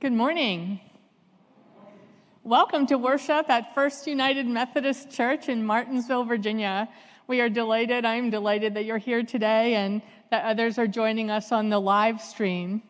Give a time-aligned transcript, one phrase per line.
[0.00, 0.78] Good morning.
[2.44, 6.88] Welcome to worship at First United Methodist Church in Martinsville, Virginia.
[7.26, 10.00] We are delighted, I'm delighted that you're here today and
[10.30, 12.80] that others are joining us on the live stream.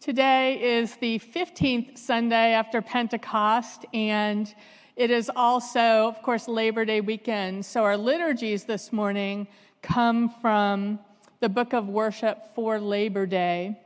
[0.00, 4.52] Today is the 15th Sunday after Pentecost, and
[4.96, 7.64] it is also, of course, Labor Day weekend.
[7.64, 9.46] So our liturgies this morning
[9.82, 10.98] come from
[11.38, 13.78] the book of worship for Labor Day.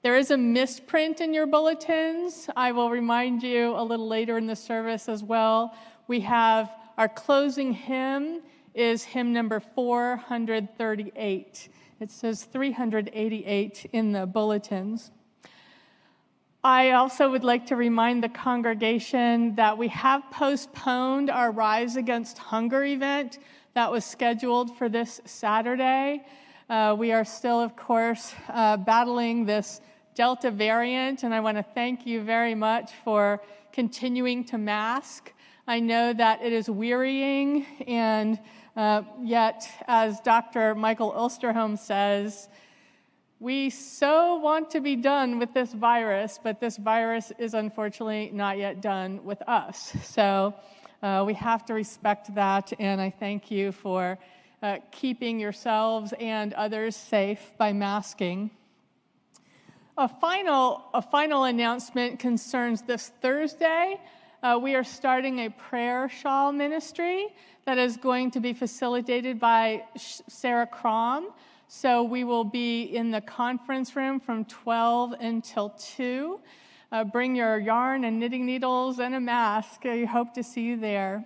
[0.00, 2.48] There is a misprint in your bulletins.
[2.56, 5.74] I will remind you a little later in the service as well.
[6.06, 8.42] We have our closing hymn
[8.74, 11.68] is hymn number 438.
[11.98, 15.10] It says 388 in the bulletins.
[16.62, 22.38] I also would like to remind the congregation that we have postponed our Rise Against
[22.38, 23.40] Hunger event
[23.74, 26.24] that was scheduled for this Saturday.
[26.70, 29.80] Uh, we are still, of course, uh, battling this
[30.18, 33.40] Delta variant, and I want to thank you very much for
[33.72, 35.32] continuing to mask.
[35.68, 38.36] I know that it is wearying, and
[38.76, 40.74] uh, yet, as Dr.
[40.74, 42.48] Michael Osterholm says,
[43.38, 48.58] we so want to be done with this virus, but this virus is unfortunately not
[48.58, 49.92] yet done with us.
[50.02, 50.52] So
[51.00, 54.18] uh, we have to respect that, and I thank you for
[54.64, 58.50] uh, keeping yourselves and others safe by masking.
[59.98, 64.00] A final, a final announcement concerns this Thursday.
[64.44, 67.26] Uh, we are starting a prayer shawl ministry
[67.64, 71.30] that is going to be facilitated by Sarah Crom.
[71.66, 76.38] So we will be in the conference room from 12 until 2.
[76.92, 79.84] Uh, bring your yarn and knitting needles and a mask.
[79.84, 81.24] I hope to see you there.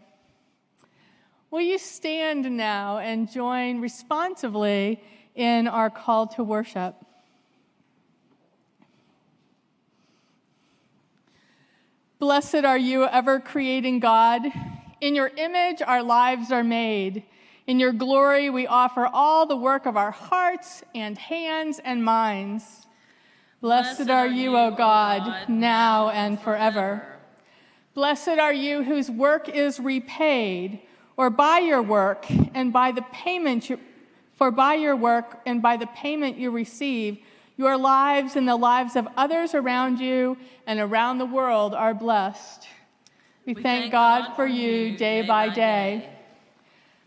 [1.51, 5.03] Will you stand now and join responsively
[5.35, 6.95] in our call to worship?
[12.23, 14.43] Blessed are you, ever creating God.
[15.01, 17.25] In your image, our lives are made.
[17.67, 22.87] In your glory, we offer all the work of our hearts and hands and minds.
[23.61, 27.05] Blessed, Blessed are you, O God, God, now and forever.
[27.93, 30.79] Blessed are you whose work is repaid,
[31.17, 33.81] or by your work and by the payment you,
[34.37, 37.19] for by your work and by the payment you receive,
[37.57, 42.67] your lives and the lives of others around you and around the world are blessed.
[43.47, 45.55] We, we thank, thank God, God for you day, day by day.
[45.55, 46.09] day.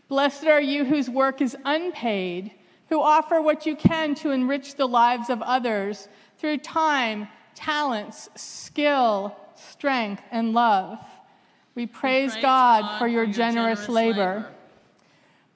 [0.08, 2.52] Blessed are you whose work is unpaid,
[2.88, 6.08] who offer what you can to enrich the lives of others
[6.38, 10.98] through time, talents, skill, strength, and love.
[11.74, 14.34] We praise, we praise God, God, for your, your generous, generous labor.
[14.34, 14.52] labor.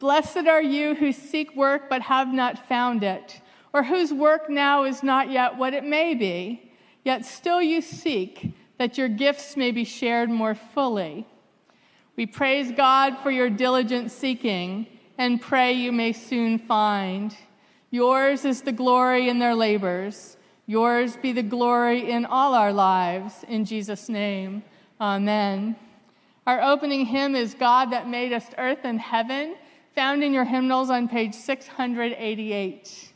[0.01, 3.41] Blessed are you who seek work but have not found it
[3.73, 6.73] or whose work now is not yet what it may be,
[7.05, 11.27] yet still you seek that your gifts may be shared more fully.
[12.17, 14.87] We praise God for your diligent seeking
[15.19, 17.37] and pray you may soon find.
[17.91, 20.37] Yours is the glory in their labors.
[20.67, 23.45] Yours be the glory in all our lives.
[23.49, 24.63] In Jesus' name,
[25.01, 25.77] amen.
[26.47, 29.57] Our opening hymn is God that made us earth and heaven,
[29.95, 33.10] found in your hymnals on page 688.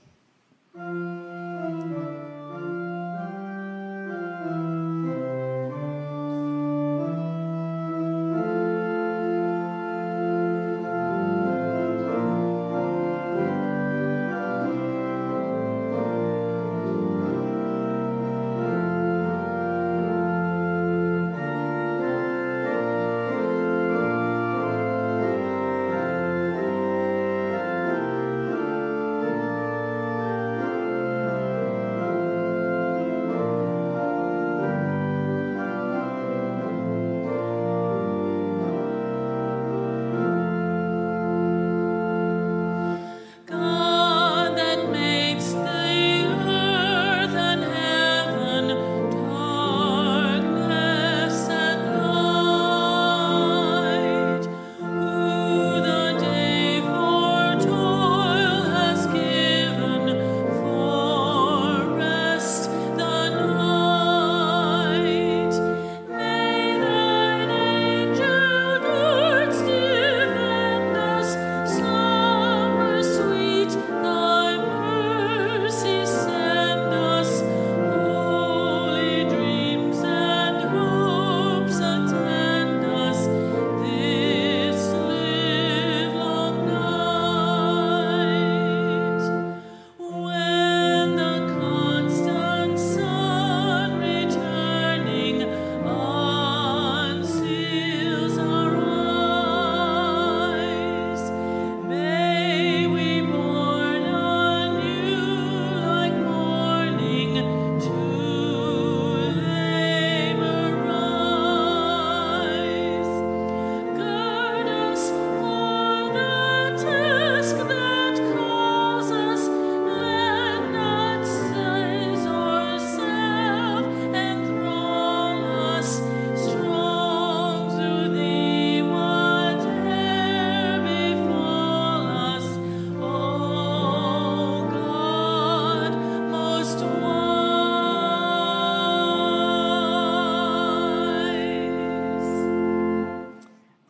[0.75, 2.03] Música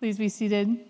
[0.05, 0.81] Please be seated.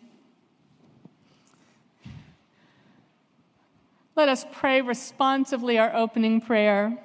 [4.16, 6.98] Let us pray responsively our opening prayer.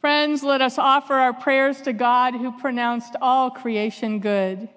[0.00, 4.70] Friends, let us offer our prayers to God who pronounced all creation good,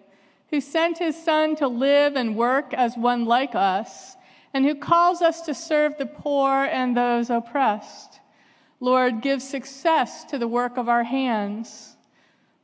[0.50, 4.18] who sent his Son to live and work as one like us,
[4.54, 8.20] and who calls us to serve the poor and those oppressed.
[8.82, 11.96] Lord, give success to the work of our hands.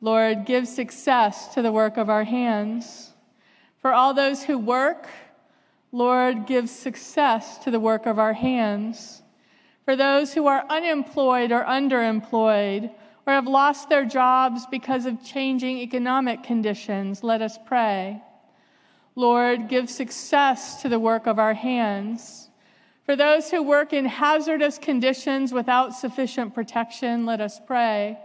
[0.02, 3.12] Lord, give success to the work of our hands.
[3.84, 5.10] For all those who work,
[5.92, 9.22] Lord, give success to the work of our hands.
[9.84, 12.90] For those who are unemployed or underemployed
[13.28, 18.24] or have lost their jobs because of changing economic conditions, let us pray.
[19.16, 22.50] Lord, give success to the work of our hands.
[23.06, 28.18] For those who work in hazardous conditions without sufficient protection, let us pray.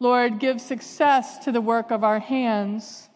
[0.00, 3.07] Lord, give success to the work of our hands.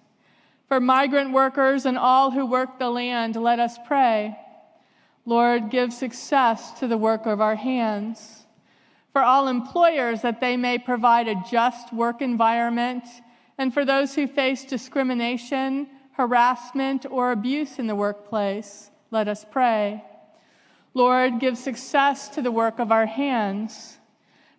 [0.73, 4.35] For migrant workers and all who work the land, let us pray.
[5.27, 8.47] Lord, give success to the work of our hands.
[9.13, 13.05] For all employers, that they may provide a just work environment,
[13.59, 20.03] and for those who face discrimination, harassment, or abuse in the workplace, let us pray.
[20.95, 23.99] Lord, give success to the work of our hands.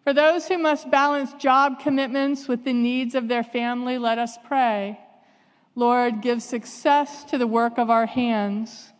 [0.03, 4.37] For those who must balance job commitments with the needs of their family, let us
[4.45, 4.99] pray.
[5.75, 8.91] Lord, give success to the work of our hands.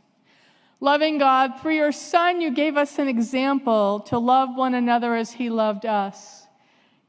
[0.80, 5.32] Loving God, through your Son, you gave us an example to love one another as
[5.32, 6.48] he loved us.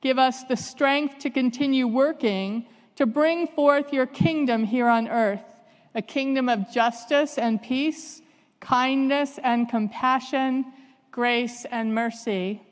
[0.00, 2.66] Give us the strength to continue working
[2.97, 5.42] to bring forth your kingdom here on earth,
[5.94, 8.23] a kingdom of justice and peace,
[8.61, 10.64] kindness and compassion,
[11.11, 12.62] grace and mercy.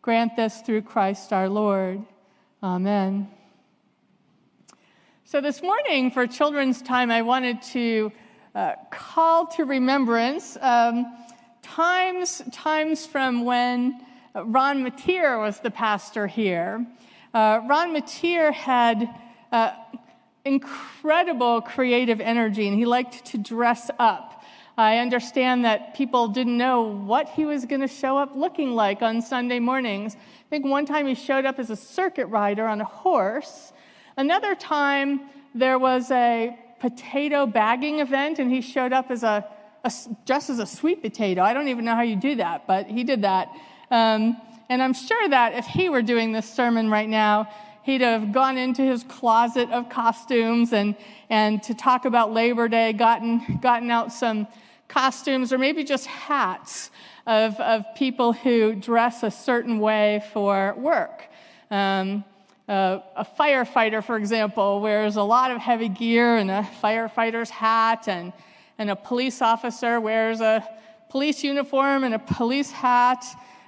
[0.00, 2.02] Grant this through Christ our Lord.
[2.62, 3.28] Amen.
[5.32, 8.12] So, this morning for children's time, I wanted to
[8.54, 11.06] uh, call to remembrance um,
[11.62, 13.98] times, times from when
[14.34, 16.86] Ron Mateer was the pastor here.
[17.32, 19.08] Uh, Ron Mateer had
[19.50, 19.72] uh,
[20.44, 24.44] incredible creative energy and he liked to dress up.
[24.76, 29.00] I understand that people didn't know what he was going to show up looking like
[29.00, 30.14] on Sunday mornings.
[30.14, 33.71] I think one time he showed up as a circuit rider on a horse.
[34.16, 35.20] Another time,
[35.54, 39.44] there was a potato bagging event, and he showed up as a,
[39.84, 39.92] a
[40.24, 41.42] just as a sweet potato.
[41.42, 43.48] I don't even know how you do that, but he did that.
[43.90, 44.36] Um,
[44.68, 47.48] and I'm sure that if he were doing this sermon right now,
[47.82, 50.96] he'd have gone into his closet of costumes and,
[51.28, 54.46] and to talk about Labor Day, gotten, gotten out some
[54.88, 56.90] costumes or maybe just hats
[57.26, 61.26] of, of people who dress a certain way for work.
[61.70, 62.24] Um,
[62.68, 68.08] uh, a firefighter, for example, wears a lot of heavy gear and a firefighter's hat,
[68.08, 68.32] and,
[68.78, 70.66] and a police officer wears a
[71.10, 73.24] police uniform and a police hat.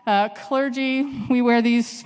[0.06, 2.04] Uh, clergy, we wear these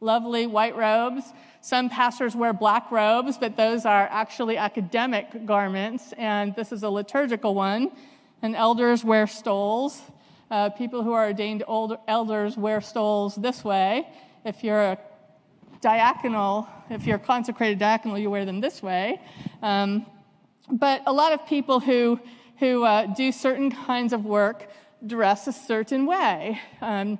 [0.00, 1.24] lovely white robes.
[1.60, 6.90] Some pastors wear black robes, but those are actually academic garments, and this is a
[6.90, 7.90] liturgical one.
[8.42, 10.02] And elders wear stoles.
[10.50, 14.06] Uh, people who are ordained elders wear stoles this way.
[14.44, 14.98] If you're a
[15.84, 19.20] diaconal, if you're a consecrated diaconal, you wear them this way.
[19.60, 20.06] Um,
[20.70, 22.18] but a lot of people who,
[22.58, 24.70] who uh, do certain kinds of work
[25.06, 26.58] dress a certain way.
[26.80, 27.18] Um,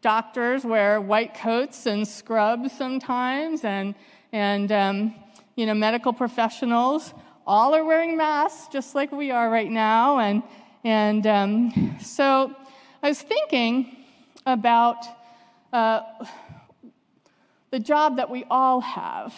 [0.00, 3.96] doctors wear white coats and scrubs sometimes, and,
[4.32, 5.14] and um,
[5.56, 7.12] you know, medical professionals
[7.46, 10.20] all are wearing masks, just like we are right now.
[10.20, 10.42] And,
[10.84, 12.54] and um, so
[13.02, 14.04] I was thinking
[14.46, 15.04] about
[15.72, 16.02] uh,
[17.74, 19.34] the job that we all have.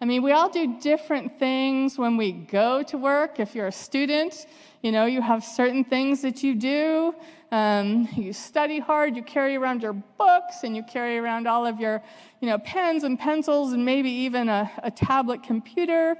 [0.00, 3.38] I mean, we all do different things when we go to work.
[3.38, 4.46] If you're a student,
[4.80, 7.14] you know, you have certain things that you do.
[7.52, 11.78] Um, you study hard, you carry around your books, and you carry around all of
[11.78, 12.02] your,
[12.40, 16.16] you know, pens and pencils, and maybe even a, a tablet computer.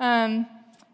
[0.00, 0.46] Um,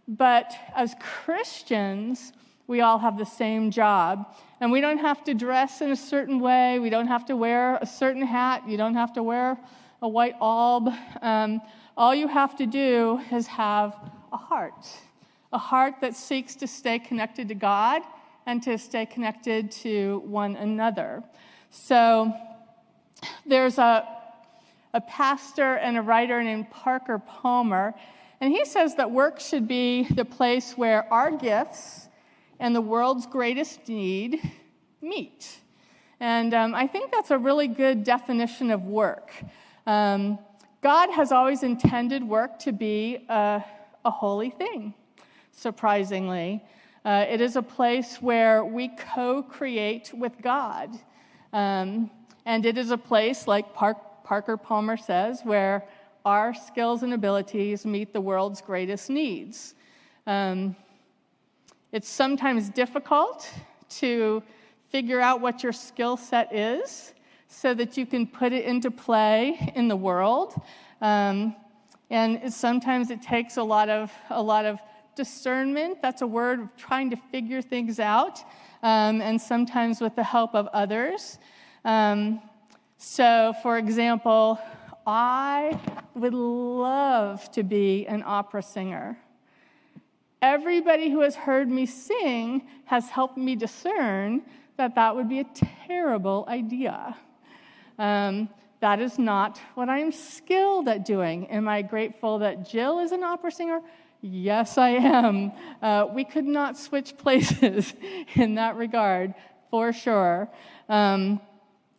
[0.07, 2.33] but as Christians,
[2.69, 4.33] we all have the same job.
[4.61, 6.79] And we don't have to dress in a certain way.
[6.79, 8.63] We don't have to wear a certain hat.
[8.69, 9.59] You don't have to wear
[10.05, 10.91] a white alb.
[11.23, 11.63] Um,
[11.97, 13.97] all you have to do is have
[14.35, 14.87] a heart,
[15.51, 18.03] a heart that seeks to stay connected to God
[18.45, 21.25] and to stay connected to one another.
[21.71, 22.35] So
[23.47, 24.07] there's a,
[24.93, 27.95] a pastor and a writer named Parker Palmer,
[28.43, 32.09] and he says that work should be the place where our gifts
[32.61, 34.53] and the world's greatest need
[35.01, 35.61] meet.
[36.21, 39.33] And um, I think that's a really good definition of work.
[39.87, 40.39] Um,
[40.81, 43.65] God has always intended work to be a,
[44.05, 44.95] a holy thing.
[45.53, 46.63] surprisingly.
[47.05, 50.91] Uh, it is a place where we co create with God.
[51.53, 52.11] Um,
[52.47, 55.87] and it is a place, like Park, Parker Palmer says, where
[56.25, 59.75] our skills and abilities meet the world's greatest needs.
[60.27, 60.75] Um,
[61.93, 63.49] it's sometimes difficult
[64.01, 64.43] to
[64.89, 67.13] figure out what your skill set is
[67.61, 70.61] so that you can put it into play in the world.
[71.01, 71.55] Um,
[72.11, 74.79] and sometimes it takes a lot of, a lot of
[75.15, 76.03] discernment.
[76.03, 78.41] That's a word of trying to figure things out,
[78.83, 81.39] um, and sometimes with the help of others.
[81.85, 82.43] Um,
[82.99, 84.59] so, for example,
[85.07, 85.79] I
[86.15, 89.19] would love to be an opera singer.
[90.43, 94.43] Everybody who has heard me sing has helped me discern
[94.77, 95.47] that that would be a
[95.87, 97.17] terrible idea.
[97.99, 98.49] Um,
[98.81, 101.47] that is not what I am skilled at doing.
[101.49, 103.81] Am I grateful that Jill is an opera singer?
[104.21, 105.53] Yes, I am.
[105.83, 107.95] Uh, we could not switch places
[108.35, 109.35] in that regard,
[109.71, 110.49] for sure.
[110.89, 111.41] Um,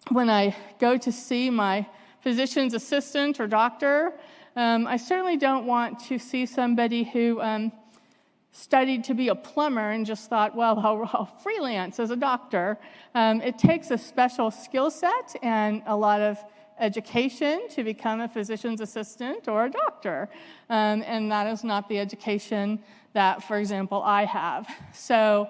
[0.09, 1.87] when I go to see my
[2.21, 4.13] physician's assistant or doctor,
[4.55, 7.71] um, I certainly don't want to see somebody who um,
[8.55, 12.77] studied to be a plumber and just thought, well, I'll, I'll freelance as a doctor.
[13.13, 16.38] Um, it takes a special skill set and a lot of
[16.79, 20.29] education to become a physician's assistant or a doctor.
[20.69, 22.79] Um, and that is not the education
[23.12, 24.67] that, for example, I have.
[24.93, 25.50] So,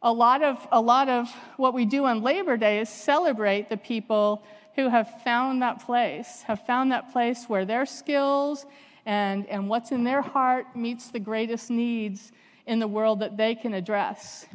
[0.00, 3.76] a lot of, a lot of what we do on Labor Day is celebrate the
[3.76, 4.44] people
[4.76, 8.64] who have found that place, have found that place where their skills
[9.08, 12.30] and, and what's in their heart meets the greatest needs
[12.66, 14.46] in the world that they can address.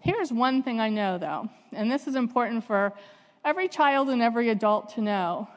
[0.00, 2.92] Here's one thing I know, though, and this is important for
[3.44, 5.48] every child and every adult to know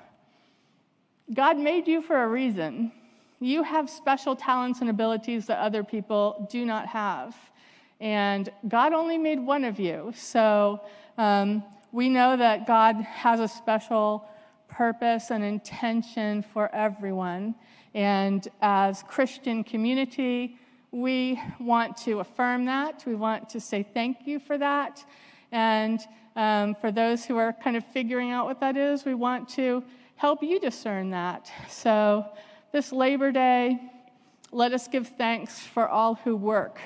[1.33, 2.91] God made you for a reason.
[3.39, 7.35] You have special talents and abilities that other people do not have.
[7.99, 10.13] And God only made one of you.
[10.15, 10.81] So
[11.17, 14.29] um, we know that God has a special
[14.67, 17.55] purpose and intention for everyone.
[17.95, 20.57] And as Christian community,
[20.91, 23.05] we want to affirm that.
[23.07, 25.01] We want to say thank you for that.
[25.53, 26.01] And
[26.35, 29.81] um, for those who are kind of figuring out what that is, we want to
[30.17, 31.49] help you discern that.
[31.69, 32.25] So,
[32.73, 33.79] this Labor Day,
[34.51, 36.81] let us give thanks for all who work,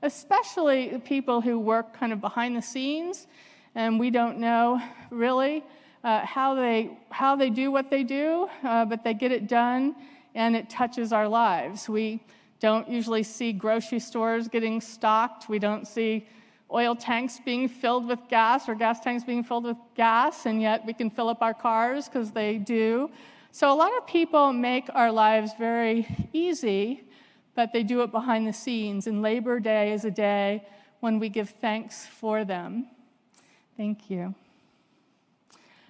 [0.00, 3.26] especially people who work kind of behind the scenes,
[3.74, 5.62] and we don't know really
[6.02, 9.94] uh, how, they, how they do what they do, uh, but they get it done
[10.36, 11.88] and it touches our lives.
[11.88, 12.22] We
[12.60, 15.48] don't usually see grocery stores getting stocked.
[15.48, 16.28] We don't see
[16.70, 20.84] oil tanks being filled with gas or gas tanks being filled with gas, and yet
[20.84, 23.10] we can fill up our cars because they do.
[23.50, 27.04] So, a lot of people make our lives very easy,
[27.54, 29.06] but they do it behind the scenes.
[29.06, 30.66] And Labor Day is a day
[31.00, 32.88] when we give thanks for them.
[33.78, 34.34] Thank you.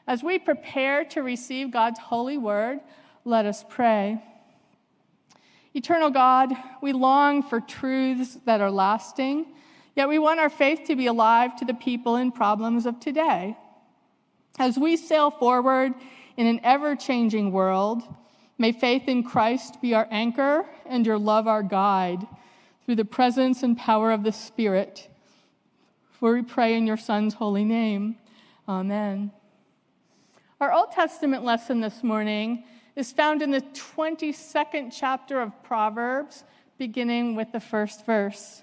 [0.07, 2.79] As we prepare to receive God's holy word,
[3.25, 4.23] let us pray.
[5.77, 9.45] Eternal God, we long for truths that are lasting,
[9.95, 13.55] yet we want our faith to be alive to the people and problems of today.
[14.59, 15.93] As we sail forward
[16.39, 18.03] in an ever changing world,
[18.57, 22.27] may faith in Christ be our anchor and your love our guide
[22.87, 25.11] through the presence and power of the Spirit.
[26.13, 28.17] For we pray in your Son's holy name.
[28.67, 29.31] Amen.
[30.59, 32.65] Our Old Testament lesson this morning
[32.97, 36.45] is found in the 22nd chapter of Proverbs,
[36.79, 38.63] beginning with the first verse.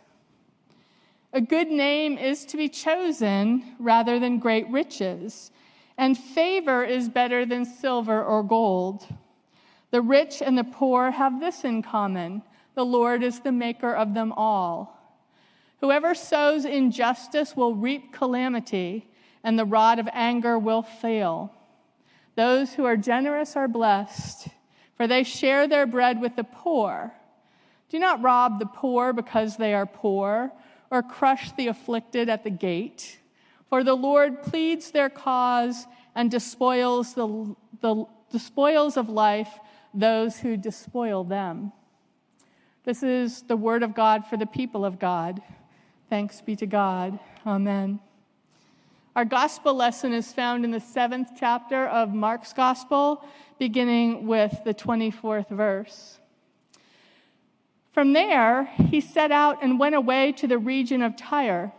[1.31, 5.51] A good name is to be chosen rather than great riches,
[5.97, 9.07] and favor is better than silver or gold.
[9.91, 12.41] The rich and the poor have this in common
[12.75, 14.99] the Lord is the maker of them all.
[15.79, 19.07] Whoever sows injustice will reap calamity,
[19.43, 21.53] and the rod of anger will fail.
[22.35, 24.47] Those who are generous are blessed,
[24.95, 27.13] for they share their bread with the poor.
[27.89, 30.51] Do not rob the poor because they are poor,
[30.89, 33.19] or crush the afflicted at the gate.
[33.69, 39.59] For the Lord pleads their cause and despoils, the, the despoils of life
[39.93, 41.71] those who despoil them.
[42.83, 45.41] This is the word of God for the people of God.
[46.09, 47.19] Thanks be to God.
[47.45, 47.99] Amen.
[49.15, 53.23] Our gospel lesson is found in the seventh chapter of Mark's gospel,
[53.59, 56.17] beginning with the 24th verse.
[57.91, 61.71] From there, he set out and went away to the region of Tyre.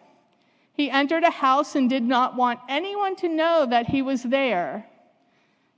[0.74, 4.86] He entered a house and did not want anyone to know that he was there.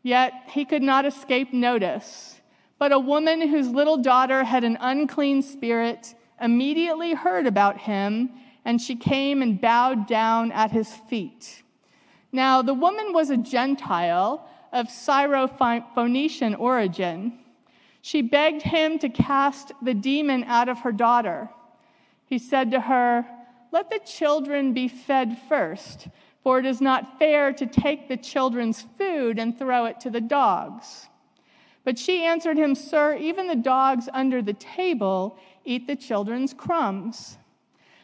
[0.02, 2.38] Yet he could not escape notice.
[2.78, 8.28] But a woman whose little daughter had an unclean spirit immediately heard about him,
[8.66, 11.62] and she came and bowed down at his feet.
[12.32, 17.38] Now, the woman was a Gentile of Syrophoenician origin.
[18.02, 21.48] She begged him to cast the demon out of her daughter.
[22.26, 23.24] He said to her,
[23.70, 26.08] Let the children be fed first,
[26.42, 30.20] for it is not fair to take the children's food and throw it to the
[30.20, 31.08] dogs.
[31.84, 37.38] But she answered him, Sir, even the dogs under the table eat the children's crumbs.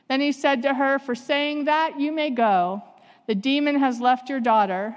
[0.09, 2.83] Then he said to her, For saying that, you may go.
[3.27, 4.97] The demon has left your daughter.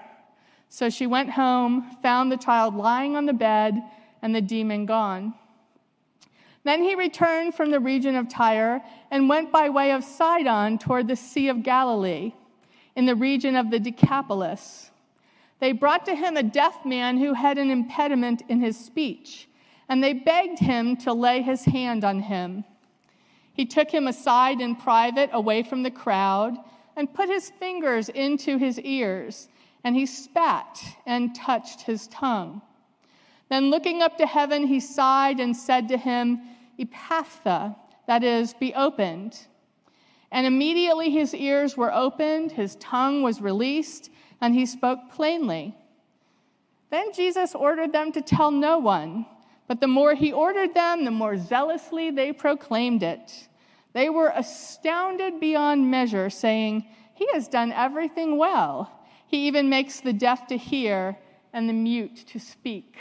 [0.70, 3.82] So she went home, found the child lying on the bed
[4.22, 5.34] and the demon gone.
[6.64, 11.08] Then he returned from the region of Tyre and went by way of Sidon toward
[11.08, 12.34] the Sea of Galilee,
[12.96, 14.90] in the region of the Decapolis.
[15.60, 19.48] They brought to him a deaf man who had an impediment in his speech,
[19.88, 22.66] and they begged him to lay his hand on him.
[23.56, 26.58] He took him aside in private, away from the crowd,
[26.98, 29.48] and put his fingers into his ears,
[29.86, 32.62] and he spat and touched his tongue.
[33.50, 36.42] Then looking up to heaven, he sighed and said to him,
[36.78, 37.76] Ephphatha,
[38.08, 39.40] that is, be opened.
[40.32, 44.10] And immediately his ears were opened, his tongue was released,
[44.42, 45.74] and he spoke plainly.
[46.90, 49.26] Then Jesus ordered them to tell no one,
[49.68, 53.48] but the more he ordered them, the more zealously they proclaimed it.
[53.94, 58.92] They were astounded beyond measure, saying, He has done everything well.
[59.28, 61.18] He even makes the deaf to hear
[61.54, 62.98] and the mute to speak.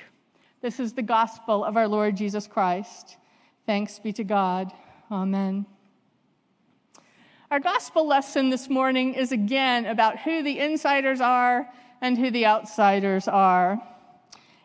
[0.62, 3.18] This is the gospel of our Lord Jesus Christ.
[3.66, 4.72] Thanks be to God.
[5.10, 5.66] Amen.
[7.50, 11.68] Our gospel lesson this morning is again about who the insiders are
[12.00, 13.80] and who the outsiders are.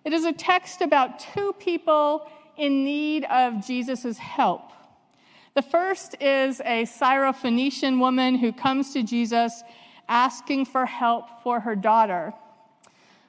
[0.05, 4.71] It is a text about two people in need of Jesus' help.
[5.55, 9.63] The first is a Syrophoenician woman who comes to Jesus
[10.07, 12.33] asking for help for her daughter.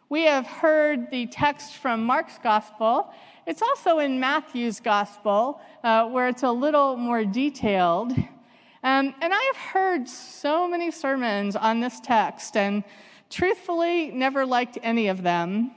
[0.08, 3.12] We have heard the text from Mark's gospel.
[3.46, 8.12] It's also in Matthew's gospel, uh, where it's a little more detailed.
[8.12, 12.84] Um, and I have heard so many sermons on this text, and
[13.28, 15.72] truthfully, never liked any of them.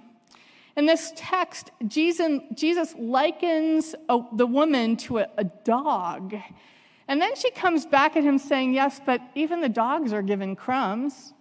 [0.76, 6.36] In this text, Jesus, Jesus likens a, the woman to a, a dog.
[7.08, 10.56] And then she comes back at him saying, Yes, but even the dogs are given
[10.56, 11.34] crumbs.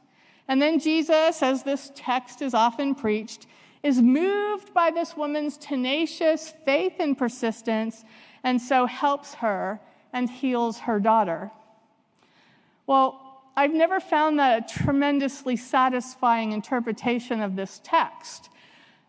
[0.49, 3.47] And then Jesus, as this text is often preached,
[3.83, 8.05] is moved by this woman's tenacious faith and persistence,
[8.45, 9.81] and so helps her
[10.13, 11.51] and heals her daughter.
[12.87, 13.19] Well,
[13.57, 18.49] I've never found that a tremendously satisfying interpretation of this text.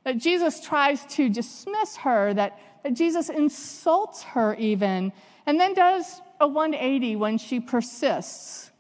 [0.04, 5.14] That Jesus tries to dismiss her, that, that Jesus insults her even,
[5.46, 8.72] and then does a 180 when she persists.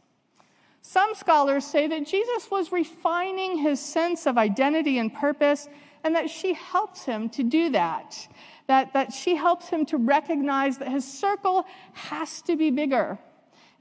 [0.81, 5.67] Some scholars say that Jesus was refining his sense of identity and purpose,
[6.03, 8.27] and that she helps him to do that.
[8.67, 13.17] That, that she helps him to recognize that his circle has to be bigger.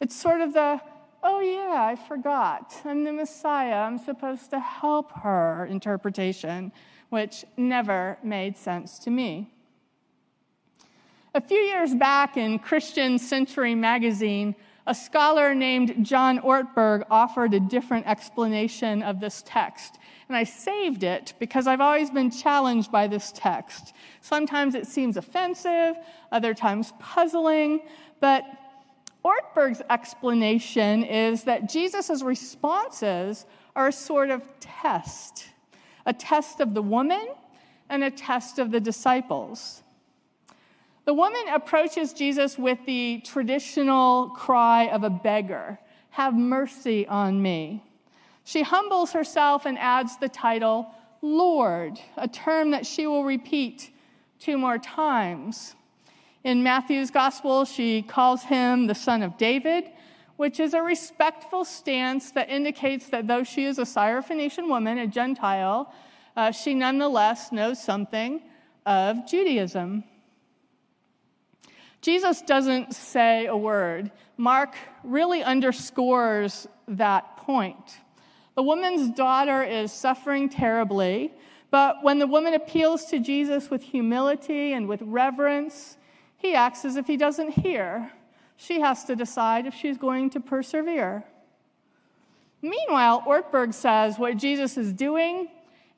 [0.00, 0.81] It's sort of the,
[1.22, 2.74] oh yeah, I forgot.
[2.85, 3.76] I'm the Messiah.
[3.76, 6.72] I'm supposed to help her interpretation,
[7.12, 9.53] which never made sense to me.
[11.35, 14.55] A few years back in Christian Century magazine,
[14.87, 19.98] a scholar named John Ortberg offered a different explanation of this text.
[20.29, 23.92] And I saved it because I've always been challenged by this text.
[24.22, 25.96] Sometimes it seems offensive,
[26.33, 27.83] other times puzzling,
[28.20, 28.42] but
[29.22, 33.44] Ortberg's explanation is that Jesus' responses
[33.77, 35.51] are a sort of test
[36.06, 37.28] a test of the woman
[37.88, 39.82] and a test of the disciples.
[41.04, 45.78] The woman approaches Jesus with the traditional cry of a beggar
[46.10, 47.82] Have mercy on me.
[48.44, 50.88] She humbles herself and adds the title
[51.22, 53.90] Lord, a term that she will repeat
[54.40, 55.76] two more times.
[56.42, 59.84] In Matthew's gospel, she calls him the son of David,
[60.42, 65.07] which is a respectful stance that indicates that though she is a Syrophoenician woman, a
[65.07, 65.94] Gentile,
[66.37, 68.42] uh, she nonetheless knows something
[68.85, 70.02] of Judaism.
[72.00, 74.11] Jesus doesn't say a word.
[74.37, 74.74] Mark
[75.05, 78.00] really underscores that point.
[78.57, 81.33] The woman's daughter is suffering terribly,
[81.70, 85.96] but when the woman appeals to Jesus with humility and with reverence,
[86.37, 88.11] he acts as if he doesn't hear.
[88.62, 91.25] She has to decide if she's going to persevere.
[92.61, 95.48] Meanwhile, Ortberg says what Jesus is doing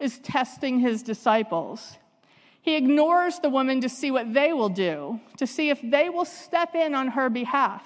[0.01, 1.99] is testing his disciples.
[2.63, 6.25] He ignores the woman to see what they will do, to see if they will
[6.25, 7.85] step in on her behalf.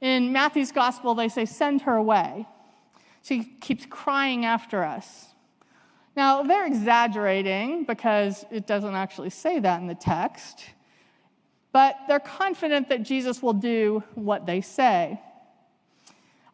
[0.00, 2.46] In Matthew's gospel, they say, Send her away.
[3.22, 5.26] She keeps crying after us.
[6.14, 10.64] Now, they're exaggerating because it doesn't actually say that in the text,
[11.72, 15.20] but they're confident that Jesus will do what they say.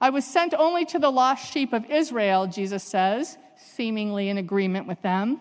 [0.00, 4.86] I was sent only to the lost sheep of Israel, Jesus says, seemingly in agreement
[4.86, 5.40] with them.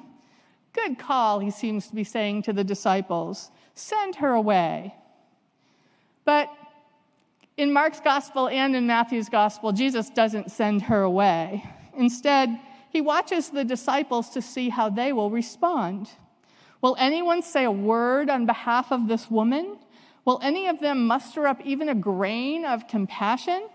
[0.73, 3.51] Good call, he seems to be saying to the disciples.
[3.75, 4.95] Send her away.
[6.25, 6.49] But
[7.55, 11.63] in Mark's gospel and in Matthew's gospel, Jesus doesn't send her away.
[11.95, 12.59] Instead,
[12.89, 16.09] he watches the disciples to see how they will respond.
[16.81, 19.77] Will anyone say a word on behalf of this woman?
[20.25, 23.67] Will any of them muster up even a grain of compassion?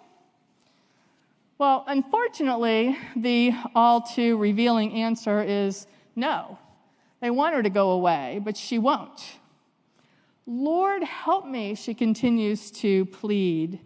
[1.58, 5.86] Well, unfortunately, the all too revealing answer is
[6.16, 6.58] no.
[7.20, 9.38] They want her to go away, but she won't.
[10.46, 13.78] Lord, help me, she continues to plead.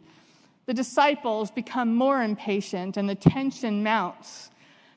[0.65, 4.51] The disciples become more impatient and the tension mounts.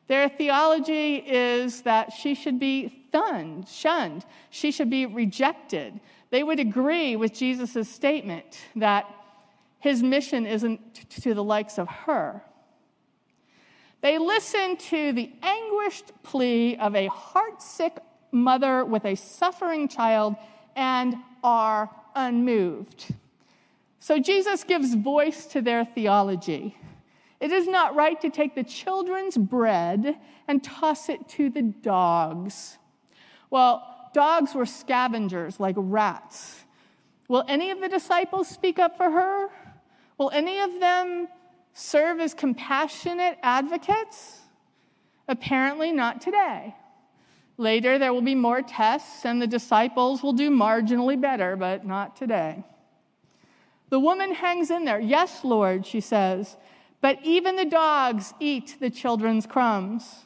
[0.10, 4.26] Their theology is that she should be shunned, shunned.
[4.50, 6.00] She should be rejected.
[6.32, 9.06] They would agree with Jesus' statement that
[9.78, 12.44] his mission isn't to the likes of her.
[14.02, 18.00] They listen to the anguished plea of a heartsick
[18.32, 20.36] mother with a suffering child
[20.76, 23.14] and are unmoved.
[24.00, 26.76] So Jesus gives voice to their theology.
[27.40, 32.78] It is not right to take the children's bread and toss it to the dogs.
[33.50, 36.66] Well, dogs were scavengers like rats.
[37.28, 39.50] Will any of the disciples speak up for her?
[40.18, 41.28] Will any of them
[41.74, 44.40] serve as compassionate advocates?
[45.28, 46.76] Apparently, not today.
[47.58, 52.16] Later, there will be more tests, and the disciples will do marginally better, but not
[52.16, 52.64] today.
[53.90, 55.00] The woman hangs in there.
[55.00, 56.58] Yes, Lord, she says,
[57.02, 60.26] but even the dogs eat the children's crumbs.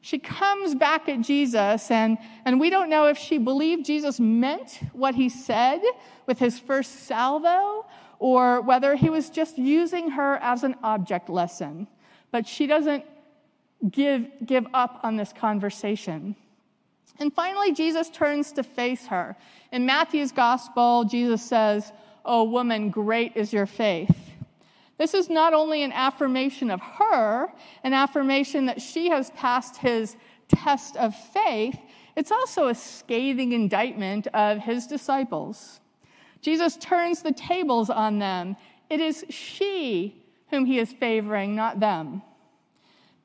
[0.00, 4.80] She comes back at Jesus, and, and we don't know if she believed Jesus meant
[4.92, 5.80] what he said
[6.26, 7.86] with his first salvo
[8.18, 11.86] or whether he was just using her as an object lesson.
[12.32, 13.04] But she doesn't
[13.90, 16.34] give, give up on this conversation.
[17.18, 19.36] And finally, Jesus turns to face her.
[19.70, 21.92] In Matthew's gospel, Jesus says,
[22.24, 24.31] Oh, woman, great is your faith.
[25.02, 30.14] This is not only an affirmation of her, an affirmation that she has passed his
[30.46, 31.76] test of faith,
[32.14, 35.80] it's also a scathing indictment of his disciples.
[36.40, 38.54] Jesus turns the tables on them.
[38.88, 42.22] It is she whom he is favoring, not them.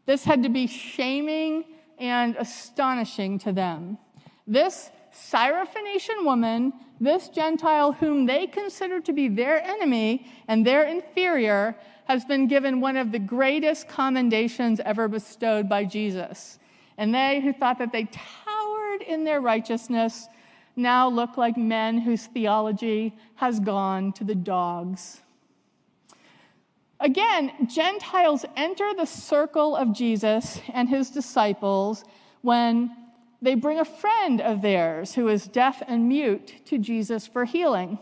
[0.07, 1.63] This had to be shaming
[1.99, 3.99] and astonishing to them.
[4.47, 11.75] This Syrophoenician woman, this Gentile whom they consider to be their enemy and their inferior,
[12.05, 16.59] has been given one of the greatest commendations ever bestowed by Jesus.
[16.97, 20.27] And they who thought that they towered in their righteousness
[20.75, 25.21] now look like men whose theology has gone to the dogs.
[26.99, 32.03] Again, Gentiles enter the circle of Jesus and his disciples
[32.41, 32.95] when
[33.41, 37.99] they bring a friend of theirs who is deaf and mute to Jesus for healing.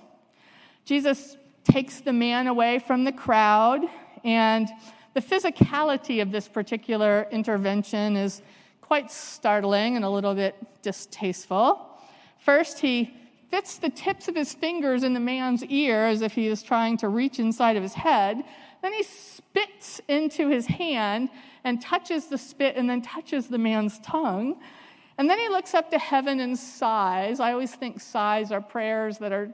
[0.85, 3.81] Jesus takes the man away from the crowd,
[4.23, 4.69] and
[5.13, 8.41] the physicality of this particular intervention is
[8.81, 11.89] quite startling and a little bit distasteful.
[12.37, 13.13] First, he
[13.49, 16.97] fits the tips of his fingers in the man's ear as if he is trying
[16.97, 18.43] to reach inside of his head.
[18.81, 21.29] Then he spits into his hand
[21.63, 24.57] and touches the spit and then touches the man's tongue.
[25.17, 27.39] And then he looks up to heaven and sighs.
[27.39, 29.49] I always think sighs are prayers that are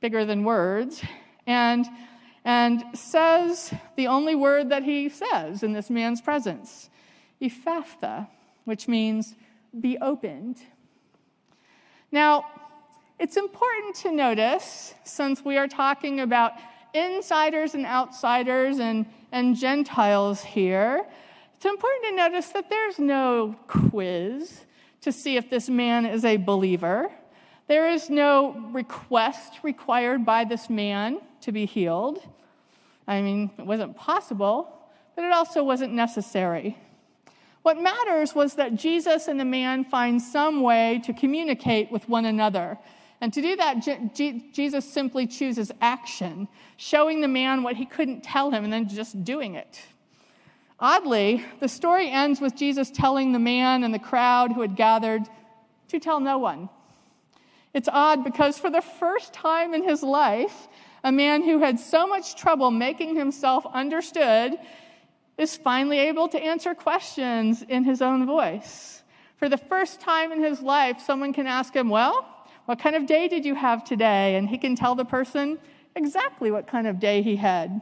[0.00, 1.02] bigger than words.
[1.46, 1.86] And,
[2.44, 6.90] and says the only word that he says in this man's presence,
[7.40, 8.28] Ephphatha,
[8.64, 9.34] which means
[9.80, 10.58] be opened.
[12.10, 12.44] Now,
[13.18, 16.52] it's important to notice, since we are talking about
[16.92, 21.06] insiders and outsiders and, and Gentiles here,
[21.56, 24.62] it's important to notice that there's no quiz
[25.02, 27.10] to see if this man is a believer.
[27.68, 32.20] There is no request required by this man to be healed.
[33.06, 34.68] I mean, it wasn't possible,
[35.14, 36.78] but it also wasn't necessary.
[37.62, 42.24] What matters was that Jesus and the man find some way to communicate with one
[42.24, 42.78] another.
[43.20, 43.80] And to do that,
[44.14, 48.88] J- Jesus simply chooses action, showing the man what he couldn't tell him and then
[48.88, 49.80] just doing it.
[50.82, 55.22] Oddly, the story ends with Jesus telling the man and the crowd who had gathered
[55.86, 56.68] to tell no one.
[57.72, 60.66] It's odd because for the first time in his life,
[61.04, 64.54] a man who had so much trouble making himself understood
[65.38, 69.04] is finally able to answer questions in his own voice.
[69.36, 72.26] For the first time in his life, someone can ask him, Well,
[72.64, 74.34] what kind of day did you have today?
[74.34, 75.60] And he can tell the person
[75.94, 77.80] exactly what kind of day he had.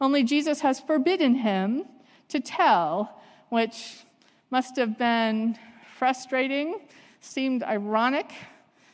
[0.00, 1.84] Only Jesus has forbidden him
[2.28, 4.04] to tell, which
[4.50, 5.58] must have been
[5.96, 6.80] frustrating,
[7.20, 8.32] seemed ironic,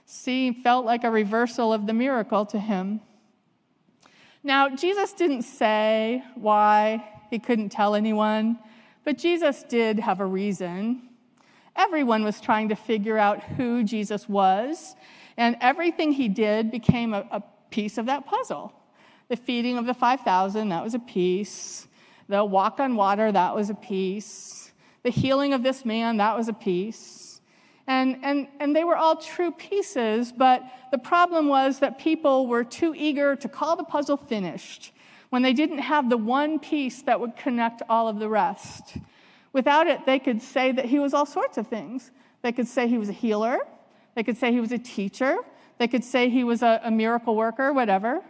[0.07, 3.01] seemed, felt like a reversal of the miracle to him.
[4.43, 8.59] Now, Jesus didn't say why he couldn't tell anyone,
[9.05, 11.03] but Jesus did have a reason.
[11.77, 14.97] Everyone was trying to figure out who Jesus was,
[15.37, 18.73] and everything he did became a, a piece of that puzzle.
[19.29, 21.87] The feeding of the 5,000, that was a piece.
[22.31, 24.71] The walk on water, that was a piece.
[25.03, 27.40] The healing of this man, that was a piece.
[27.88, 30.62] And, and, and they were all true pieces, but
[30.93, 34.93] the problem was that people were too eager to call the puzzle finished
[35.31, 38.97] when they didn't have the one piece that would connect all of the rest.
[39.53, 42.12] Without it, they could say that he was all sorts of things.
[42.43, 43.59] They could say he was a healer,
[44.14, 45.37] they could say he was a teacher,
[45.79, 48.23] they could say he was a, a miracle worker, whatever.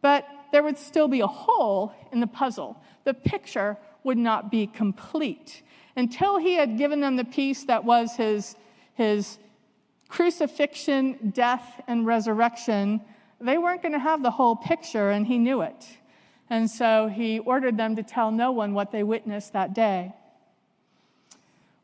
[0.00, 2.80] But there would still be a hole in the puzzle.
[3.04, 5.62] The picture would not be complete
[5.96, 8.54] until he had given them the piece that was his,
[8.94, 9.38] his
[10.08, 13.00] crucifixion, death, and resurrection.
[13.40, 15.86] They weren't going to have the whole picture, and he knew it.
[16.50, 20.12] And so he ordered them to tell no one what they witnessed that day.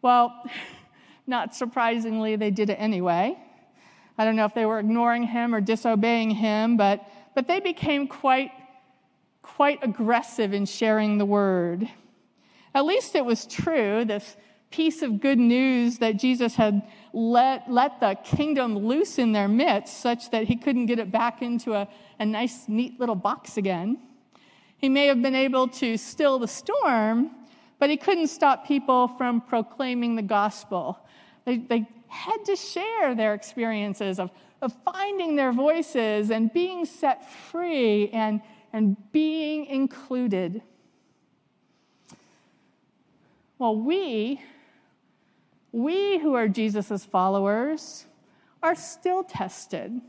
[0.02, 0.44] Well,
[1.26, 3.38] not surprisingly, they did it anyway.
[4.18, 8.08] I don't know if they were ignoring him or disobeying him, but, but they became
[8.08, 8.50] quite,
[9.56, 11.88] quite aggressive in sharing the word.
[12.74, 14.36] At least it was true, this
[14.70, 16.82] piece of good news that Jesus had
[17.12, 21.40] let, let the kingdom loose in their midst such that he couldn't get it back
[21.42, 21.88] into a,
[22.20, 23.98] a nice, neat little box again.
[24.76, 27.30] He may have been able to still the storm,
[27.78, 30.98] but he couldn't stop people from proclaiming the gospel.
[31.46, 34.30] They, they had to share their experiences of,
[34.60, 38.40] of finding their voices and being set free and,
[38.72, 40.62] and being included.
[43.58, 44.40] Well, we,
[45.72, 48.06] we who are Jesus' followers,
[48.62, 50.00] are still tested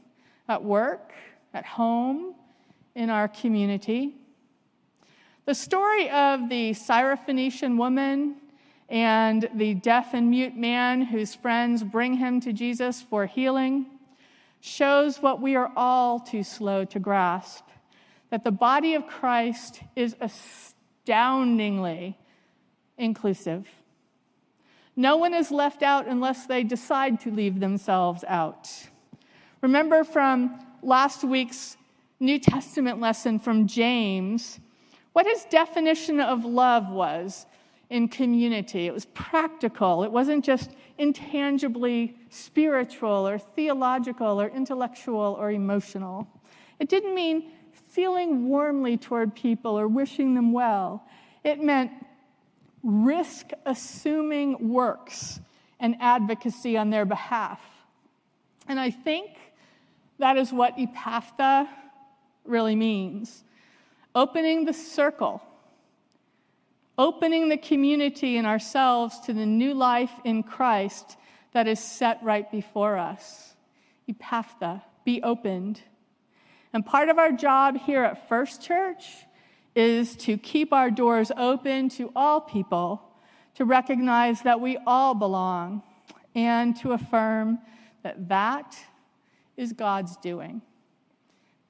[0.48, 1.14] at work,
[1.54, 2.34] at home,
[2.96, 4.16] in our community.
[5.46, 8.36] The story of the Syrophoenician woman
[8.90, 13.86] and the deaf and mute man whose friends bring him to Jesus for healing
[14.62, 17.64] shows what we are all too slow to grasp
[18.30, 22.18] that the body of Christ is astoundingly
[22.98, 23.68] inclusive.
[24.96, 28.70] No one is left out unless they decide to leave themselves out.
[29.62, 31.78] Remember from last week's
[32.20, 34.60] New Testament lesson from James
[35.14, 37.46] what his definition of love was
[37.90, 38.86] in community.
[38.86, 46.28] It was practical, it wasn't just intangibly spiritual or theological or intellectual or emotional.
[46.80, 47.52] It didn't mean
[47.90, 51.04] feeling warmly toward people or wishing them well.
[51.44, 51.92] It meant
[52.84, 55.40] risk assuming works
[55.80, 57.60] and advocacy on their behalf.
[58.68, 59.32] And I think
[60.20, 61.68] that is what ephphatha
[62.46, 63.44] really means
[64.16, 65.42] opening the circle,
[66.98, 71.16] opening the community and ourselves to the new life in Christ
[71.54, 73.56] that is set right before us.
[74.10, 75.82] Ephphatha, be opened.
[76.74, 79.26] And part of our job here at First Church
[79.76, 83.02] is to keep our doors open to all people,
[83.56, 85.82] to recognize that we all belong,
[86.36, 87.60] and to affirm
[88.04, 88.78] that that
[89.58, 90.62] is God's doing.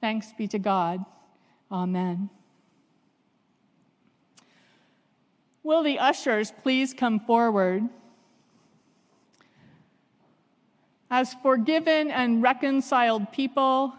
[0.00, 1.04] Thanks be to God.
[1.70, 2.30] Amen.
[5.62, 7.88] Will the ushers please come forward?
[11.10, 13.94] As forgiven and reconciled people,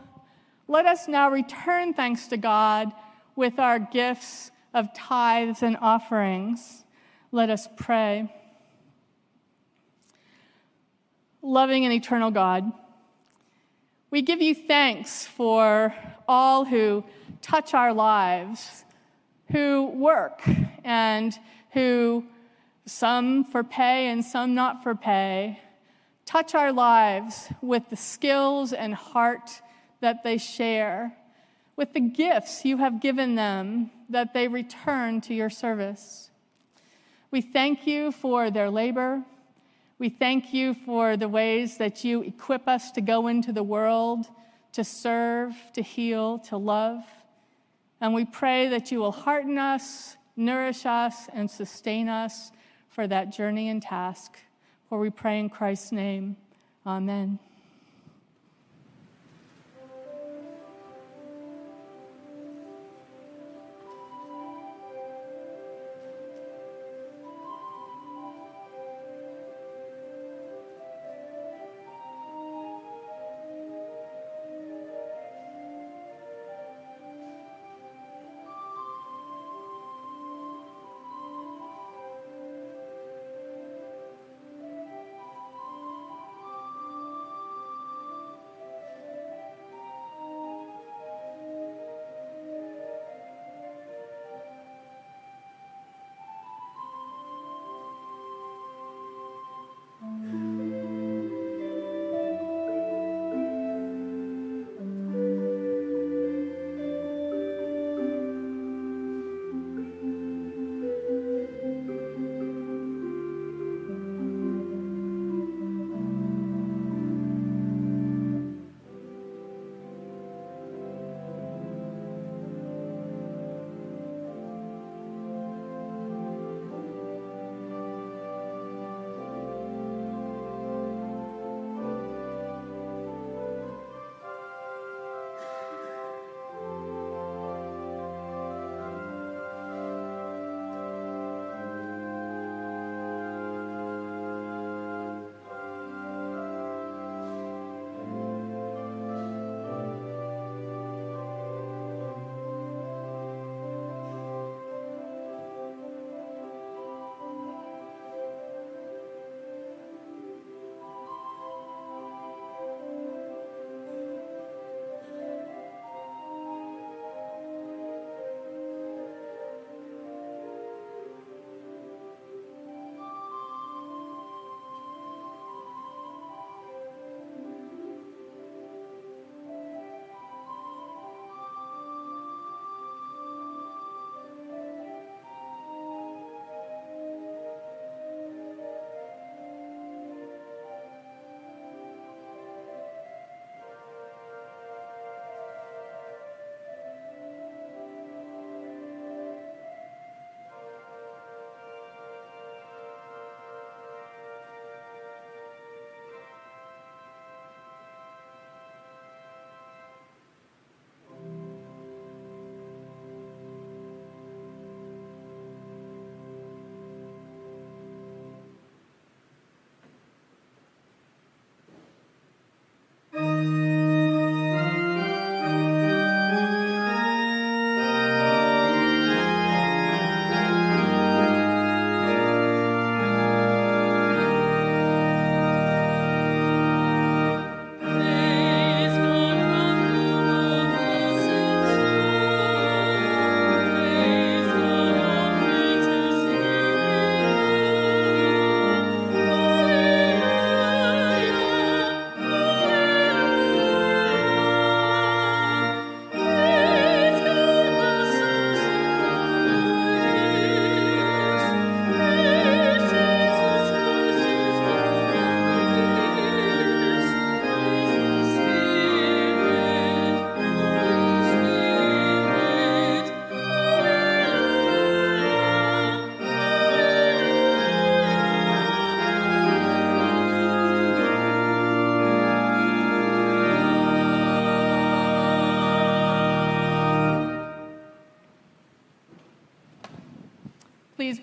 [0.72, 2.94] let us now return thanks to God
[3.36, 6.86] with our gifts of tithes and offerings.
[7.34, 8.34] Let us pray.
[11.42, 12.72] Loving and eternal God,
[14.12, 15.94] we give you thanks for
[16.26, 17.04] all who
[17.42, 18.86] touch our lives,
[19.52, 20.42] who work
[20.86, 21.38] and
[21.72, 22.24] who,
[22.86, 25.60] some for pay and some not for pay,
[26.26, 29.62] touch our lives with the skills and heart
[30.02, 31.14] that they share,
[31.76, 36.30] with the gifts you have given them that they return to your service.
[37.32, 39.24] We thank you for their labor.
[39.98, 44.26] We thank you for the ways that you equip us to go into the world,
[44.74, 47.04] to serve, to heal, to love.
[48.02, 52.52] And we pray that you will hearten us, nourish us, and sustain us
[52.90, 54.38] for that journey and task.
[54.90, 56.36] For we pray in Christ's name.
[56.86, 57.40] Amen.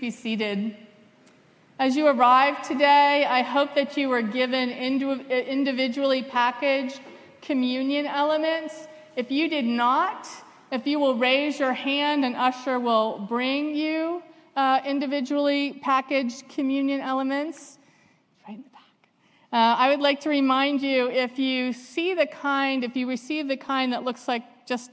[0.00, 0.76] Be seated.
[1.78, 7.00] As you arrive today, I hope that you were given individually packaged
[7.40, 8.88] communion elements.
[9.16, 10.28] If you did not,
[10.72, 14.22] if you will raise your hand, an usher will bring you
[14.56, 17.78] uh, individually packaged communion elements.
[18.46, 19.08] Right in the back.
[19.52, 23.48] Uh, I would like to remind you if you see the kind, if you receive
[23.48, 24.90] the kind that looks like just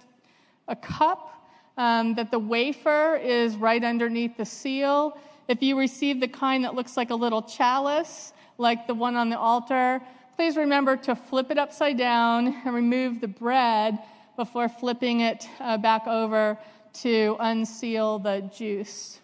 [0.67, 1.34] a cup
[1.77, 5.17] um, that the wafer is right underneath the seal.
[5.47, 9.29] If you receive the kind that looks like a little chalice, like the one on
[9.29, 10.01] the altar,
[10.35, 13.99] please remember to flip it upside down and remove the bread
[14.35, 16.57] before flipping it uh, back over
[16.93, 19.19] to unseal the juice.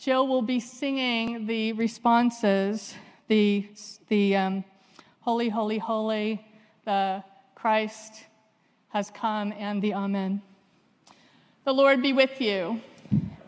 [0.00, 2.94] Jill will be singing the responses,
[3.28, 3.68] the,
[4.08, 4.64] the um,
[5.20, 6.42] Holy, Holy, Holy,
[6.86, 7.22] the
[7.54, 8.24] Christ
[8.88, 10.40] has come, and the Amen.
[11.64, 12.80] The Lord be with you,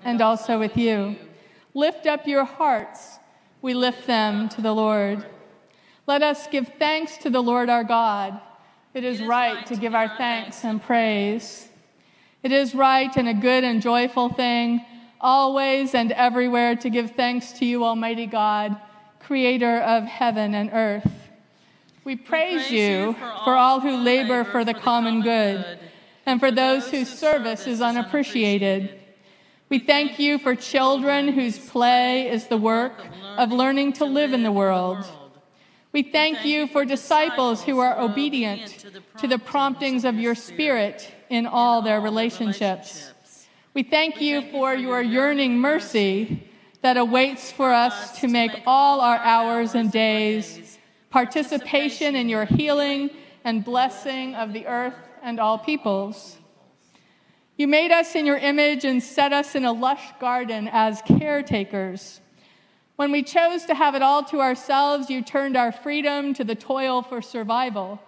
[0.04, 1.16] and also with you.
[1.72, 3.18] Lift up your hearts.
[3.62, 5.24] We lift them to the Lord.
[6.06, 8.38] Let us give thanks to the Lord our God.
[8.92, 11.70] It is, right to give our thanks and praise.
[12.42, 14.84] It is right and a good and joyful thing,
[15.22, 18.76] always and everywhere, to give thanks to you, Almighty God,
[19.20, 21.10] creator of heaven and earth.
[22.04, 24.80] We praise, we praise you for all, for all who labor for the, for the
[24.80, 25.78] common, good, good,
[26.26, 28.98] and for those whose service is unappreciated.
[29.68, 32.92] We thank you for children whose play is the work
[33.38, 35.06] of learning to live in the world.
[35.92, 38.84] We thank you for disciples who are obedient
[39.18, 43.11] to the promptings of your Spirit in all their relationships.
[43.74, 46.46] We thank you for your yearning mercy
[46.82, 53.08] that awaits for us to make all our hours and days participation in your healing
[53.44, 56.36] and blessing of the earth and all peoples.
[57.56, 62.20] You made us in your image and set us in a lush garden as caretakers.
[62.96, 66.54] When we chose to have it all to ourselves, you turned our freedom to the
[66.54, 68.02] toil for survival.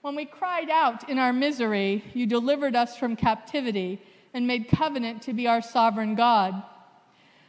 [0.00, 4.00] When we cried out in our misery, you delivered us from captivity
[4.34, 6.62] and made covenant to be our sovereign God.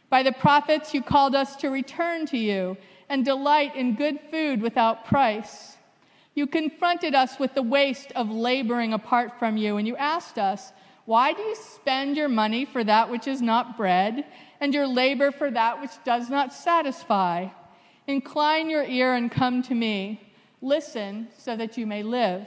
[0.08, 2.78] By the prophets, you called us to return to you
[3.08, 5.76] and delight in good food without price.
[6.34, 10.72] You confronted us with the waste of laboring apart from you, and you asked us,
[11.04, 14.24] Why do you spend your money for that which is not bread
[14.60, 17.48] and your labor for that which does not satisfy.
[18.06, 20.32] Incline your ear and come to me.
[20.62, 22.46] Listen so that you may live.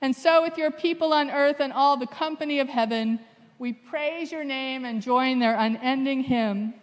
[0.00, 3.18] And so, with your people on earth and all the company of heaven,
[3.58, 6.74] we praise your name and join their unending hymn.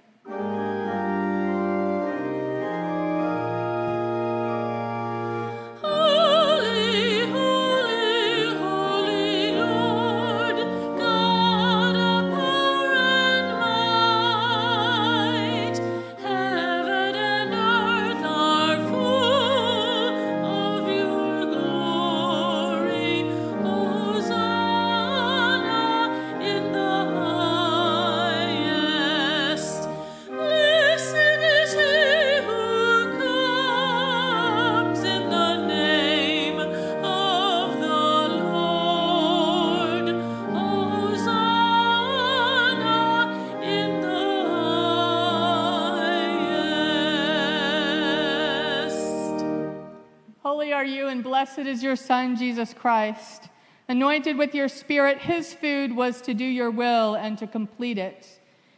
[51.64, 53.48] Blessed is your Son, Jesus Christ.
[53.88, 58.28] Anointed with your Spirit, his food was to do your will and to complete it.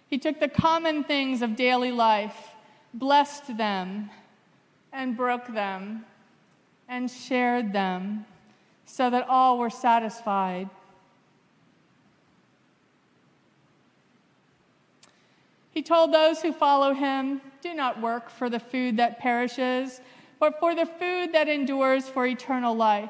[0.07, 2.51] He took the common things of daily life,
[2.93, 4.11] blessed them,
[4.93, 6.05] and broke them,
[6.87, 8.27] and shared them,
[8.85, 10.69] so that all were satisfied.
[15.71, 20.01] He told those who follow him, Do not work for the food that perishes
[20.45, 23.09] but for the food that endures for eternal life.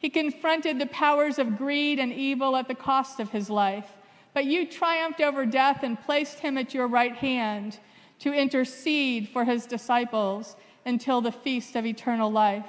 [0.00, 3.86] He confronted the powers of greed and evil at the cost of his life,
[4.34, 7.78] but you triumphed over death and placed him at your right hand
[8.18, 12.66] to intercede for his disciples until the feast of eternal life.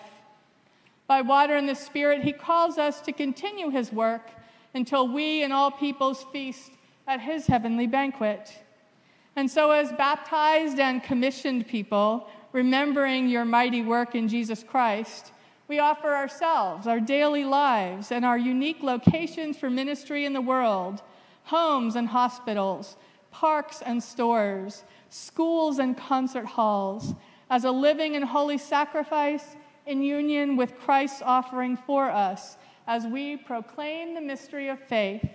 [1.07, 4.29] By water and the Spirit, he calls us to continue his work
[4.75, 6.69] until we and all peoples feast
[7.07, 8.53] at his heavenly banquet.
[9.35, 15.31] And so, as baptized and commissioned people, remembering your mighty work in Jesus Christ,
[15.67, 21.01] we offer ourselves, our daily lives, and our unique locations for ministry in the world
[21.43, 22.97] homes and hospitals,
[23.31, 27.15] parks and stores, schools and concert halls
[27.49, 33.37] as a living and holy sacrifice in union with Christ's offering for us as we
[33.37, 35.29] proclaim the mystery of faith.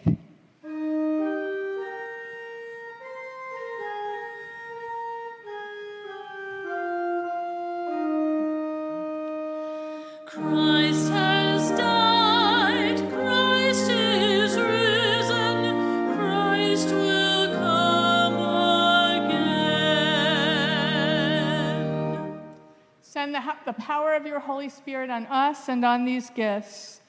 [23.03, 27.01] Send the, the power of your Holy Spirit on us and on these gifts,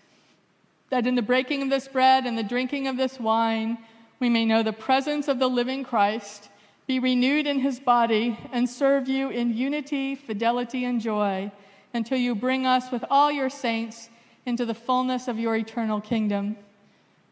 [0.91, 3.79] that in the breaking of this bread and the drinking of this wine,
[4.19, 6.49] we may know the presence of the living Christ,
[6.85, 11.51] be renewed in his body, and serve you in unity, fidelity, and joy
[11.93, 14.09] until you bring us with all your saints
[14.45, 16.55] into the fullness of your eternal kingdom.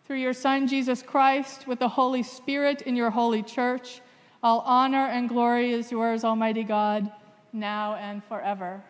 [0.06, 4.02] Through your Son, Jesus Christ, with the Holy Spirit in your holy church,
[4.44, 7.12] All honor and glory is yours, Almighty God,
[7.52, 8.84] now and forever.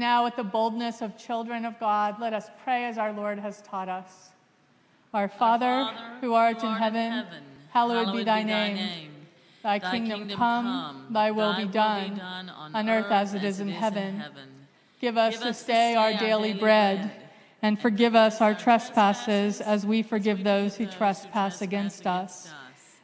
[0.00, 3.62] Now, with the boldness of children of God, let us pray as our Lord has
[3.62, 4.30] taught us.
[5.14, 5.88] Our Father,
[6.20, 7.26] who art in heaven,
[7.70, 9.10] hallowed be thy name.
[9.62, 12.18] Thy kingdom come, thy will be done,
[12.74, 14.24] on earth as it is in heaven.
[15.00, 17.12] Give us this day our daily bread,
[17.62, 22.52] and forgive us our trespasses as we forgive those who trespass against us.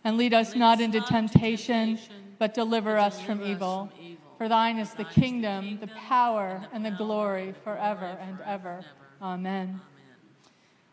[0.03, 1.99] And lead us not into temptation,
[2.39, 3.91] but deliver us from evil.
[4.39, 8.85] For thine is the kingdom, the power, and the glory forever and ever.
[9.21, 9.81] Amen.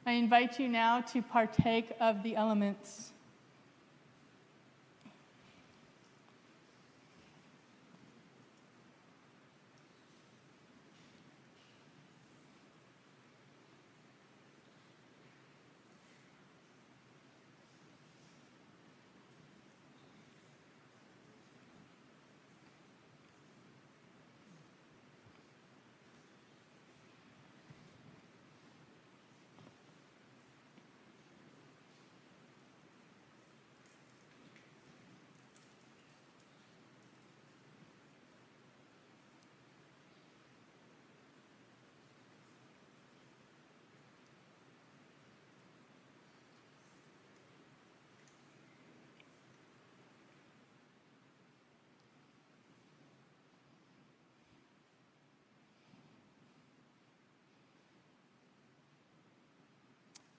[0.06, 3.13] I invite you now to partake of the elements.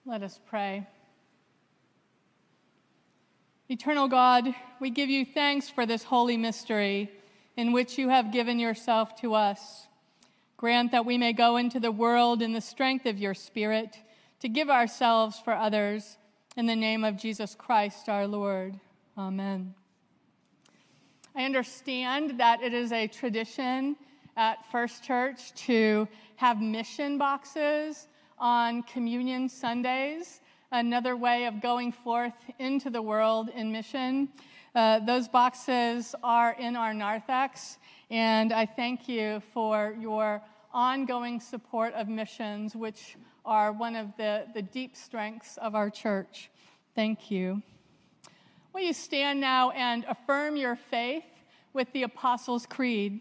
[0.07, 0.87] Let us pray.
[3.71, 7.11] Eternal God, we give you thanks for this holy mystery
[7.57, 9.87] in which you have given yourself to us.
[10.59, 13.97] Grant that we may go into the world in the strength of your Spirit
[14.41, 16.19] to give ourselves for others.
[16.55, 18.79] In the name of Jesus Christ our Lord.
[19.17, 19.75] Amen.
[21.35, 23.97] I understand that it is a tradition
[24.37, 28.07] at First Church to have mission boxes
[28.39, 30.41] on Communion Sundays,
[30.73, 34.29] another way of going forth into the world in mission.
[34.75, 37.79] Uh, those boxes are in our narthex,
[38.11, 44.47] and I thank you for your ongoing support of missions, which are one of the,
[44.55, 46.51] the deep strengths of our church.
[46.95, 47.63] Thank you.
[48.73, 51.25] Will you stand now and affirm your faith
[51.73, 53.21] with the Apostles' Creed?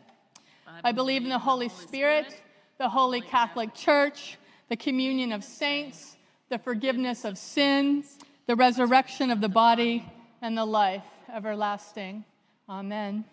[0.83, 2.41] I believe in the Holy Spirit,
[2.77, 4.37] the Holy Catholic Church,
[4.69, 6.17] the communion of saints,
[6.49, 8.17] the forgiveness of sins,
[8.47, 10.05] the resurrection of the body,
[10.41, 11.03] and the life
[11.33, 12.25] everlasting.
[12.69, 13.25] Amen.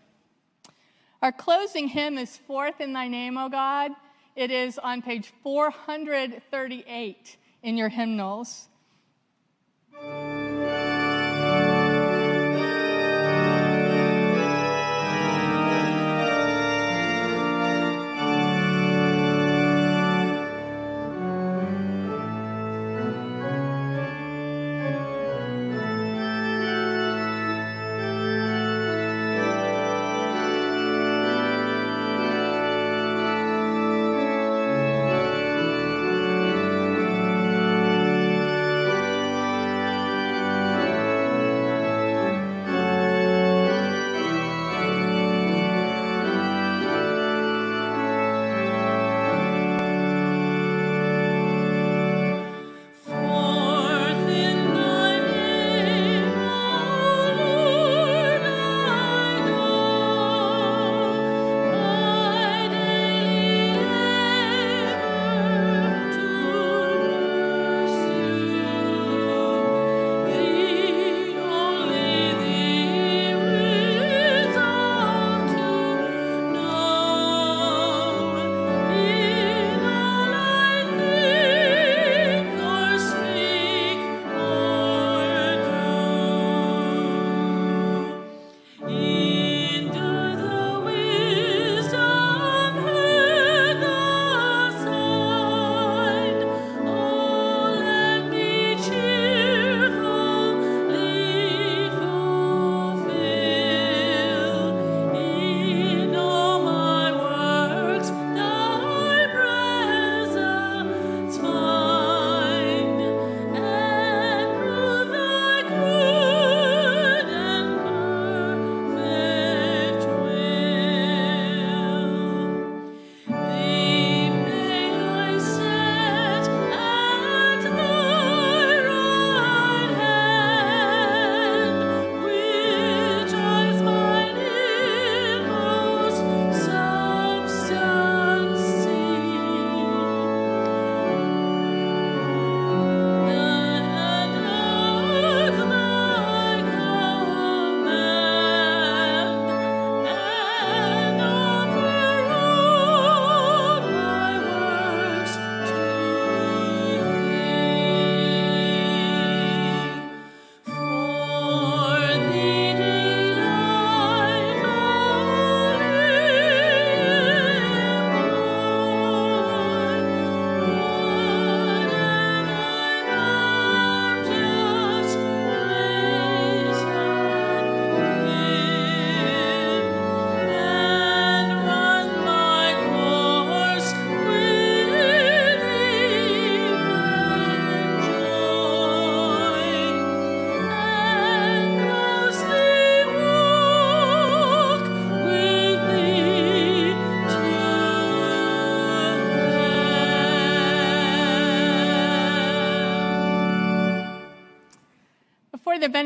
[1.23, 3.93] Our closing hymn is Forth in Thy Name, O God.
[4.37, 8.69] It is on page 438 in your hymnals.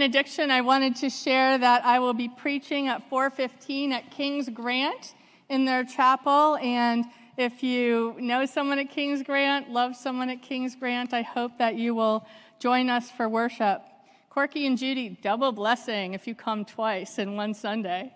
[0.03, 5.14] Benediction, I wanted to share that I will be preaching at 4:15 at King's Grant
[5.48, 7.05] in their chapel and
[7.36, 11.76] if you know someone at King's Grant, love someone at King's Grant, I hope that
[11.76, 12.26] you will
[12.59, 13.80] join us for worship.
[14.28, 18.12] Corky and Judy, double blessing if you come twice in one Sunday.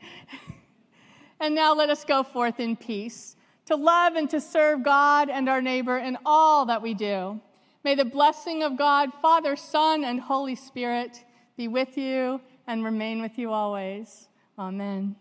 [1.38, 5.48] and now let us go forth in peace to love and to serve God and
[5.48, 7.40] our neighbor in all that we do.
[7.84, 11.22] May the blessing of God, Father, Son, and Holy Spirit
[11.56, 14.28] be with you and remain with you always.
[14.58, 15.16] Amen.